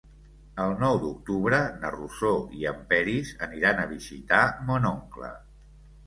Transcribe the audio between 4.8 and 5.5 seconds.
oncle.